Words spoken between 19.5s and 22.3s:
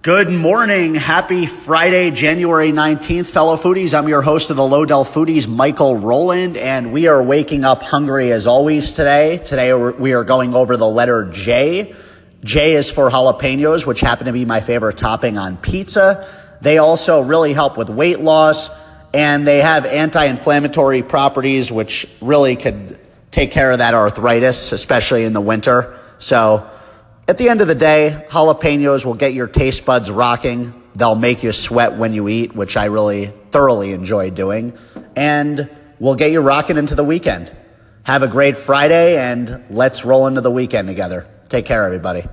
have anti-inflammatory properties, which